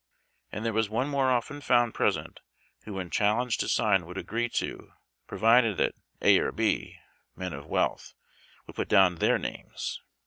And 0.51 0.65
there 0.65 0.73
was 0.73 0.89
one 0.89 1.07
more 1.07 1.29
often 1.29 1.61
found 1.61 1.93
present 1.93 2.39
who 2.85 2.95
when 2.95 3.11
challenged 3.11 3.59
to 3.59 3.69
sign 3.69 4.07
would 4.07 4.17
agree 4.17 4.49
to, 4.49 4.93
p7 5.29 5.37
o 5.37 5.39
vided 5.39 5.77
that 5.77 5.93
A 6.23 6.39
or 6.39 6.51
B 6.51 6.97
(men 7.35 7.53
of 7.53 7.67
wealth) 7.67 8.15
would 8.65 8.77
put 8.77 8.87
down 8.89 9.17
their 9.17 9.37
names. 9.37 10.01